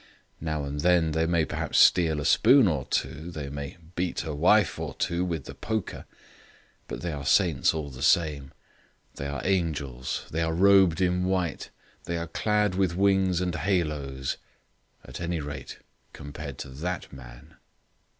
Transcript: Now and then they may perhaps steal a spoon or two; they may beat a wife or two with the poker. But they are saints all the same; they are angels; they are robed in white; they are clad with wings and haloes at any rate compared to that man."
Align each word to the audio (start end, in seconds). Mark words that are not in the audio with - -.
Now 0.39 0.63
and 0.63 0.79
then 0.81 1.11
they 1.11 1.27
may 1.27 1.45
perhaps 1.45 1.77
steal 1.77 2.19
a 2.19 2.25
spoon 2.25 2.67
or 2.67 2.85
two; 2.85 3.29
they 3.29 3.49
may 3.49 3.77
beat 3.93 4.23
a 4.23 4.33
wife 4.33 4.79
or 4.79 4.95
two 4.95 5.23
with 5.23 5.45
the 5.45 5.53
poker. 5.53 6.05
But 6.87 7.01
they 7.01 7.11
are 7.11 7.23
saints 7.23 7.71
all 7.71 7.91
the 7.91 8.01
same; 8.01 8.51
they 9.17 9.27
are 9.27 9.45
angels; 9.45 10.25
they 10.31 10.41
are 10.41 10.55
robed 10.55 11.01
in 11.01 11.25
white; 11.25 11.69
they 12.05 12.17
are 12.17 12.25
clad 12.25 12.73
with 12.73 12.95
wings 12.95 13.41
and 13.41 13.53
haloes 13.53 14.37
at 15.05 15.21
any 15.21 15.39
rate 15.39 15.77
compared 16.13 16.57
to 16.57 16.69
that 16.69 17.13
man." 17.13 17.57